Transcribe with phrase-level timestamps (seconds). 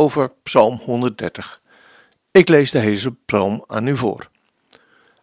[0.00, 1.62] over Psalm 130.
[2.30, 4.30] Ik lees de hele psalm aan u voor.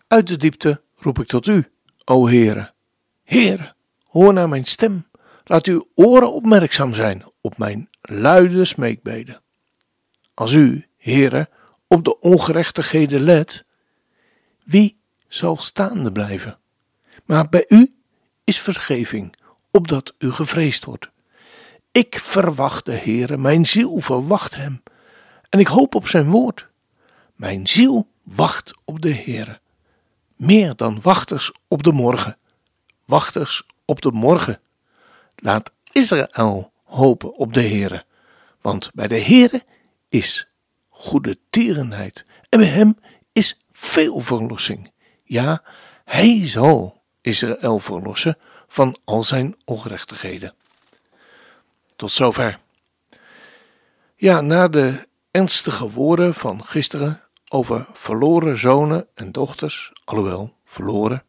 [0.07, 1.71] Uit de diepte roep ik tot u,
[2.05, 2.71] o Heere.
[3.23, 3.73] Heere,
[4.09, 5.05] hoor naar mijn stem.
[5.43, 9.41] Laat uw oren opmerkzaam zijn op mijn luide smeekbeden.
[10.33, 11.49] Als u, Heere,
[11.87, 13.65] op de ongerechtigheden let,
[14.63, 16.59] wie zal staande blijven?
[17.25, 17.93] Maar bij u
[18.43, 19.35] is vergeving,
[19.71, 21.09] opdat u gevreesd wordt.
[21.97, 24.83] Ik verwacht de Heere, mijn ziel verwacht hem,
[25.49, 26.67] en ik hoop op zijn woord.
[27.35, 29.59] Mijn ziel wacht op de Heere,
[30.35, 32.37] meer dan wachters op de morgen.
[33.05, 34.59] Wachters op de morgen.
[35.35, 38.05] Laat Israël hopen op de Heere,
[38.61, 39.63] want bij de Heere
[40.09, 40.47] is
[40.89, 42.97] goede tierenheid en bij hem
[43.33, 44.91] is veel verlossing.
[45.23, 45.63] Ja,
[46.05, 48.37] hij zal Israël verlossen
[48.67, 50.55] van al zijn ongerechtigheden.
[51.97, 52.59] Tot zover.
[54.15, 61.23] Ja, na de ernstige woorden van gisteren over verloren zonen en dochters, alhoewel verloren,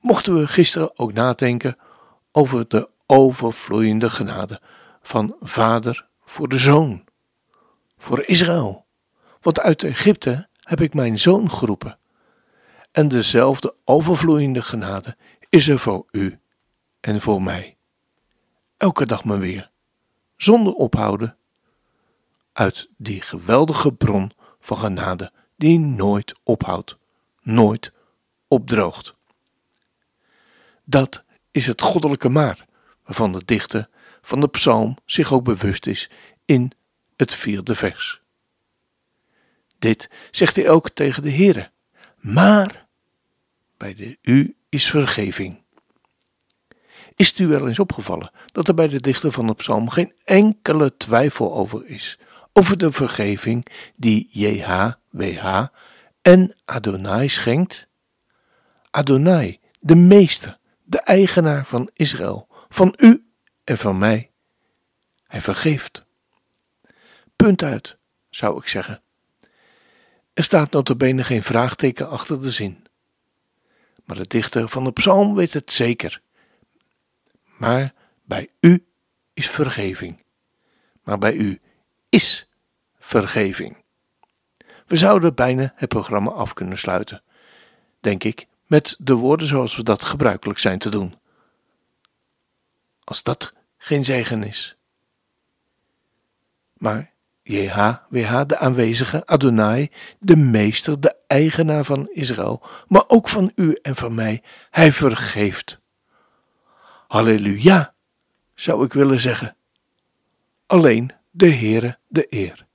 [0.00, 1.76] mochten we gisteren ook nadenken
[2.32, 4.60] over de overvloeiende genade
[5.02, 7.04] van Vader voor de Zoon,
[7.98, 8.86] voor Israël.
[9.40, 11.98] Want uit Egypte heb ik mijn zoon geroepen.
[12.92, 15.16] En dezelfde overvloeiende genade
[15.48, 16.40] is er voor u
[17.00, 17.78] en voor mij.
[18.80, 19.70] Elke dag maar weer,
[20.36, 21.36] zonder ophouden,
[22.52, 26.96] uit die geweldige bron van genade die nooit ophoudt,
[27.40, 27.92] nooit
[28.48, 29.14] opdroogt.
[30.84, 32.66] Dat is het goddelijke maar,
[33.04, 33.88] waarvan de dichter
[34.22, 36.10] van de psalm zich ook bewust is
[36.44, 36.72] in
[37.16, 38.20] het vierde vers.
[39.78, 41.70] Dit zegt hij ook tegen de Heere,
[42.16, 42.86] maar
[43.76, 45.62] bij de u is vergeving.
[47.20, 50.96] Is u wel eens opgevallen dat er bij de dichter van de psalm geen enkele
[50.96, 52.18] twijfel over is,
[52.52, 53.66] over de vergeving
[53.96, 55.64] die JHWH
[56.22, 57.88] en Adonai schenkt?
[58.90, 63.24] Adonai, de meester, de eigenaar van Israël, van u
[63.64, 64.30] en van mij.
[65.26, 66.04] Hij vergeeft.
[67.36, 67.96] Punt uit,
[68.30, 69.02] zou ik zeggen.
[70.34, 72.86] Er staat notabene geen vraagteken achter de zin.
[74.04, 76.20] Maar de dichter van de psalm weet het zeker.
[77.60, 77.92] Maar
[78.24, 78.86] bij u
[79.34, 80.22] is vergeving.
[81.02, 81.60] Maar bij u
[82.08, 82.48] is
[82.98, 83.76] vergeving.
[84.86, 87.22] We zouden bijna het programma af kunnen sluiten,
[88.00, 91.14] denk ik, met de woorden zoals we dat gebruikelijk zijn te doen.
[93.04, 94.76] Als dat geen zegen is.
[96.72, 97.10] Maar
[97.42, 103.96] JHWH, de aanwezige Adonai, de meester, de eigenaar van Israël, maar ook van u en
[103.96, 105.80] van mij, hij vergeeft.
[107.10, 107.94] Halleluja,
[108.54, 109.56] zou ik willen zeggen.
[110.66, 112.66] Alleen de Heere de eer.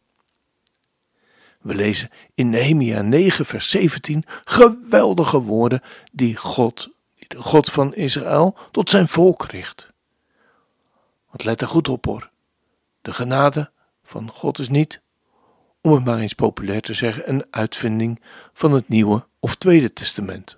[1.61, 5.81] We lezen in Nehemia 9 vers 17 geweldige woorden
[6.11, 6.89] die God,
[7.27, 9.89] de God van Israël, tot zijn volk richt.
[11.29, 12.29] Want let er goed op hoor.
[13.01, 13.71] De genade
[14.03, 15.01] van God is niet,
[15.81, 18.21] om het maar eens populair te zeggen, een uitvinding
[18.53, 20.57] van het Nieuwe of Tweede Testament.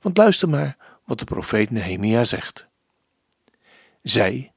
[0.00, 2.70] Want luister maar wat de profeet Nehemia zegt.
[4.02, 4.52] Zij,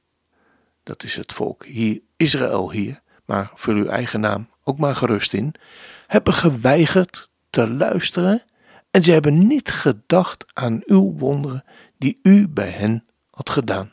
[0.82, 5.32] dat is het volk hier, Israël hier, maar vul uw eigen naam ook maar gerust
[5.32, 5.54] in,
[6.06, 8.42] hebben geweigerd te luisteren
[8.90, 11.64] en ze hebben niet gedacht aan uw wonderen
[11.98, 13.92] die u bij hen had gedaan.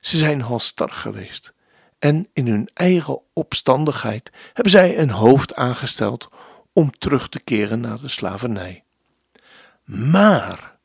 [0.00, 1.54] Ze zijn halstarrig geweest
[1.98, 6.28] en in hun eigen opstandigheid hebben zij een hoofd aangesteld
[6.72, 8.84] om terug te keren naar de slavernij.
[9.84, 10.78] Maar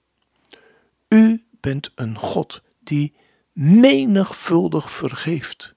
[1.07, 3.13] u bent een God die
[3.51, 5.75] menigvuldig vergeeft.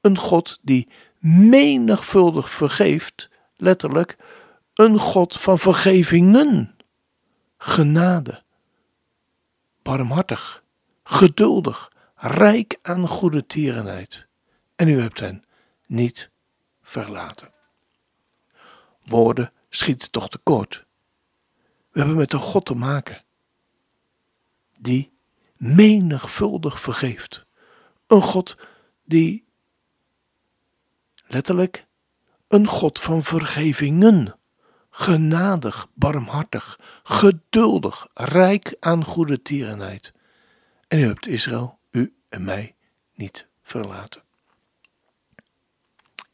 [0.00, 4.16] Een God die menigvuldig vergeeft, letterlijk,
[4.74, 6.76] een God van vergevingen,
[7.56, 8.42] genade,
[9.82, 10.62] barmhartig,
[11.04, 14.26] geduldig, rijk aan goede tierenheid
[14.76, 15.44] en u hebt hen
[15.86, 16.30] niet
[16.80, 17.52] verlaten.
[19.04, 20.84] Woorden schieten toch tekort.
[21.90, 23.24] We hebben met een God te maken
[24.78, 25.11] die
[25.62, 27.46] menigvuldig vergeeft.
[28.06, 28.56] Een God
[29.04, 29.44] die
[31.32, 31.86] Letterlijk,
[32.48, 34.38] een God van vergevingen.
[34.90, 40.12] Genadig, barmhartig, geduldig, rijk aan goede tierenheid.
[40.88, 42.74] En u hebt Israël, u en mij,
[43.14, 44.22] niet verlaten.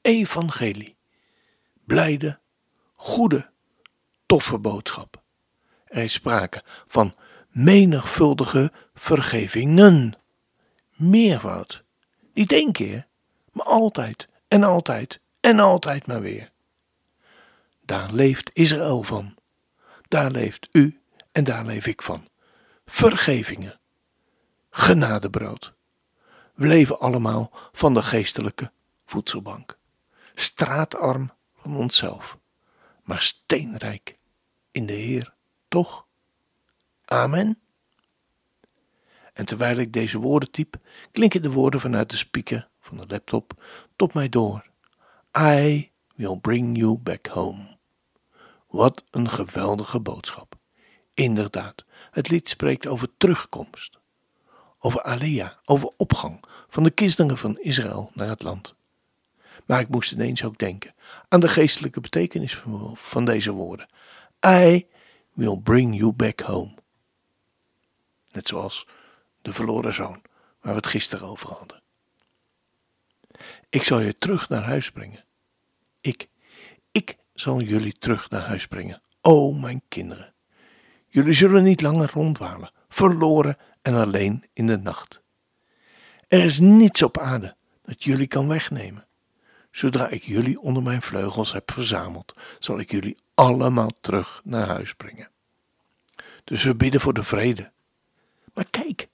[0.01, 0.97] Evangelie.
[1.85, 2.39] Blijde,
[2.95, 3.51] goede,
[4.27, 5.23] toffe boodschap.
[5.85, 7.15] Er is sprake van
[7.49, 10.15] menigvuldige vergevingen.
[10.95, 11.85] Meervoud.
[12.35, 13.07] Niet één keer,
[13.53, 16.51] maar altijd en altijd en altijd maar weer.
[17.85, 19.35] Daar leeft Israël van.
[20.09, 21.01] Daar leeft u
[21.33, 22.29] en daar leef ik van.
[22.87, 23.81] Vergevingen.
[24.71, 25.73] Genadebrood.
[26.55, 28.73] We leven allemaal van de geestelijke
[29.07, 29.79] voedselbank.
[30.35, 32.39] Straatarm van onszelf,
[33.03, 34.19] maar steenrijk
[34.71, 35.35] in de Heer,
[35.69, 36.07] toch?
[37.09, 37.59] Amen.
[39.33, 40.77] En terwijl ik deze woorden typ,
[41.13, 43.65] klinken de woorden vanuit de speaker van de laptop
[43.97, 44.67] tot mij door.
[45.39, 47.77] I will bring you back home.
[48.67, 50.55] Wat een geweldige boodschap.
[51.15, 53.99] Inderdaad, het lied spreekt over terugkomst,
[54.79, 58.75] over Alea, over opgang van de kinderen van Israël naar het land.
[59.67, 60.95] Maar ik moest ineens ook denken
[61.29, 62.63] aan de geestelijke betekenis
[62.95, 63.89] van deze woorden.
[64.47, 64.87] I
[65.33, 66.78] will bring you back home.
[68.31, 68.87] Net zoals
[69.43, 70.23] de verloren zoon,
[70.61, 71.83] waar we het gisteren over hadden.
[73.69, 75.25] Ik zal je terug naar huis brengen.
[76.01, 76.29] Ik,
[76.93, 79.03] ik zal jullie terug naar huis brengen.
[79.21, 80.35] O mijn kinderen,
[81.07, 85.21] jullie zullen niet langer rondwalen, verloren en alleen in de nacht.
[86.29, 89.07] Er is niets op aarde dat jullie kan wegnemen.
[89.71, 94.95] Zodra ik jullie onder mijn vleugels heb verzameld, zal ik jullie allemaal terug naar huis
[94.95, 95.31] brengen.
[96.45, 97.71] Dus we bidden voor de vrede.
[98.59, 99.09] Maar kijk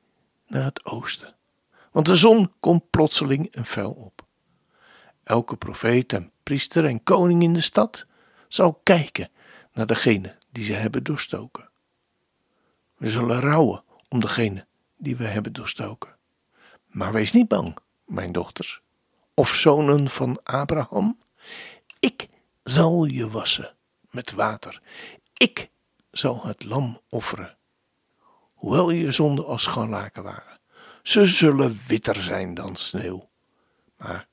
[0.46, 1.34] naar het oosten,
[1.92, 4.26] want de zon komt plotseling en fel op.
[5.22, 8.06] Elke profeet en priester en koning in de stad
[8.48, 9.30] zal kijken
[9.72, 11.68] naar degene die ze hebben doorstoken.
[12.96, 16.16] We zullen rouwen om degene die we hebben doorstoken.
[16.86, 18.80] Maar wees niet bang, mijn dochters,
[19.34, 21.18] of zonen van Abraham.
[22.00, 22.28] Ik
[22.62, 23.74] zal je wassen
[24.10, 24.82] met water.
[25.32, 25.70] Ik
[26.10, 27.56] zal het lam offeren.
[28.64, 30.58] Hoewel je zonden als scharlaken waren,
[31.02, 33.28] ze zullen witter zijn dan sneeuw.
[33.96, 34.26] Maar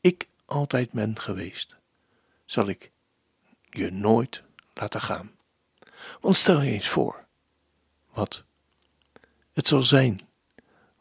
[0.00, 1.76] ik altijd ben geweest,
[2.44, 2.90] zal ik
[3.70, 4.42] je nooit
[4.74, 5.30] laten gaan.
[6.20, 7.24] Want stel je eens voor,
[8.12, 8.44] wat
[9.52, 10.20] het zal zijn,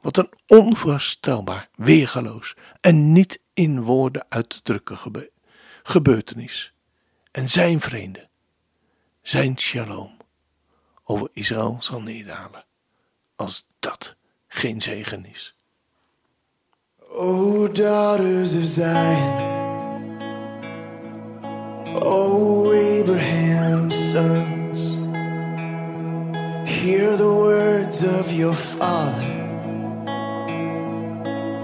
[0.01, 5.31] wat een onvoorstelbaar, weergaloos en niet in woorden uit te drukken gebe
[5.83, 6.73] gebeurtenis.
[7.31, 8.27] En zijn vrede,
[9.21, 10.16] zijn shalom
[11.07, 12.65] over Israël zal neerdalen,
[13.36, 14.15] als dat
[14.48, 15.56] geen zegen is.
[17.09, 19.56] O daughters of Zion,
[22.04, 24.95] O Abraham's sons,
[26.69, 29.36] hear the words of your father.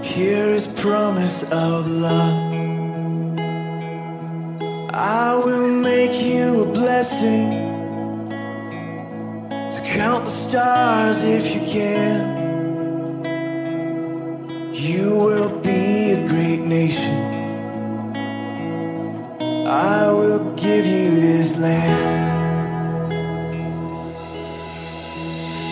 [0.02, 2.52] Hear his promise of love.
[4.92, 7.63] I will make you a blessing.
[10.54, 12.14] Stars if you can.
[14.72, 17.16] You will be a great nation.
[19.66, 22.06] I will give you this land.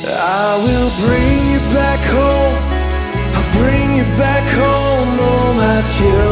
[0.04, 2.56] I will bring you back home.
[3.36, 6.31] I'll bring you back home, oh my children.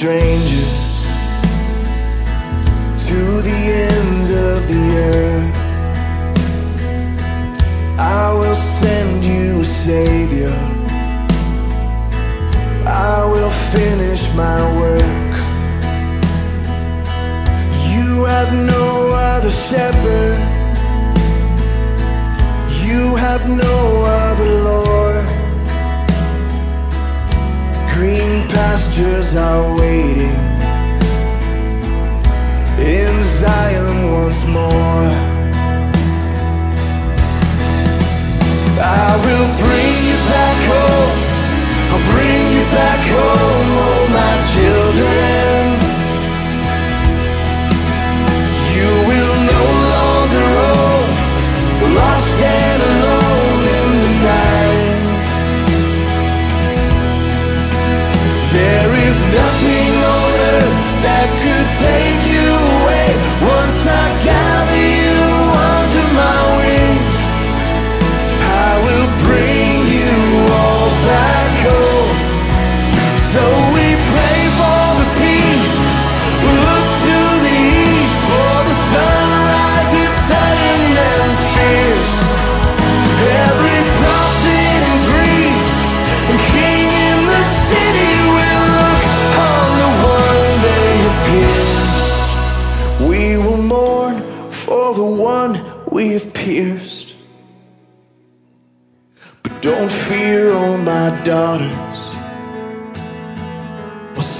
[0.00, 0.79] stranger.
[28.48, 30.40] Pastures are waiting
[32.78, 35.10] in Zion once more.
[38.82, 41.30] I will bring you back home.
[41.92, 42.04] I'll
[43.10, 43.49] for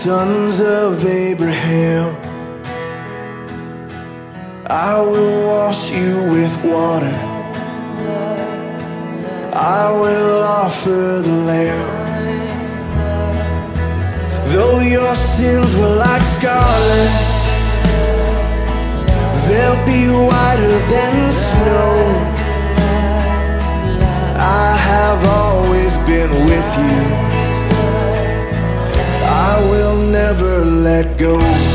[0.04, 2.16] sons of Abraham.
[4.66, 7.19] I will wash you with water.
[9.52, 11.90] I will offer the lamb.
[14.47, 17.12] Though your sins were like scarlet,
[19.47, 21.16] they'll be whiter than
[21.49, 21.92] snow.
[24.64, 27.10] I have always been with you.
[30.21, 31.70] Never let go.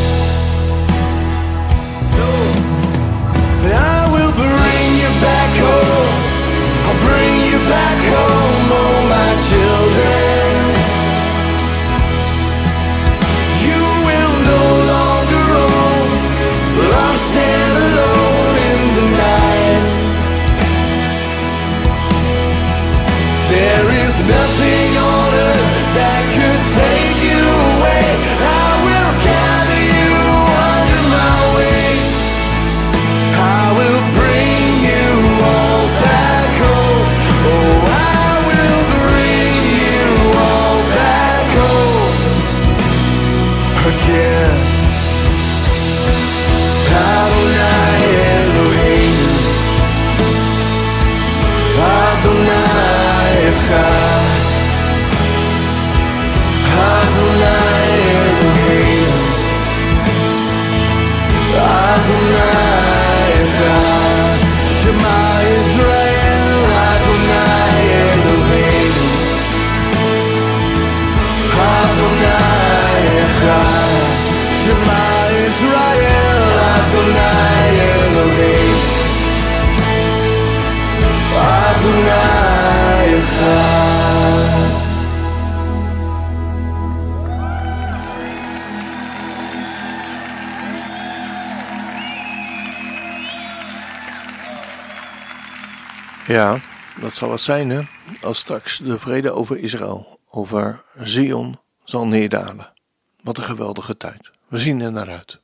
[96.28, 96.60] Ja,
[97.00, 97.82] dat zal wat zijn, hè?
[98.22, 102.74] Als straks de vrede over Israël, over Zion, zal neerdalen.
[103.22, 104.32] Wat een geweldige tijd.
[104.48, 105.42] We zien er naar uit.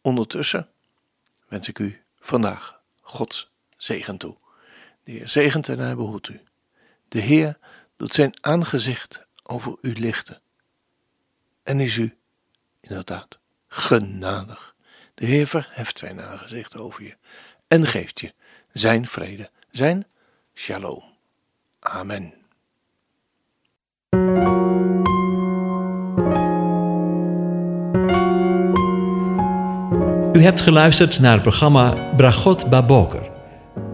[0.00, 0.68] Ondertussen
[1.48, 4.36] wens ik u vandaag Gods zegen toe.
[5.04, 6.40] De Heer zegent en hij behoedt u.
[7.14, 7.58] De Heer
[7.96, 10.40] doet zijn aangezicht over u lichten.
[11.62, 12.16] En is u
[12.80, 14.74] inderdaad genadig.
[15.14, 17.16] De Heer verheft zijn aangezicht over je
[17.68, 18.34] en geeft je
[18.72, 20.06] zijn vrede, zijn
[20.54, 21.02] shalom.
[21.78, 22.34] Amen.
[30.32, 33.23] U hebt geluisterd naar het programma Bragot Baboker.